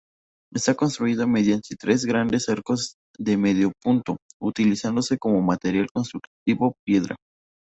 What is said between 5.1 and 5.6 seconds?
como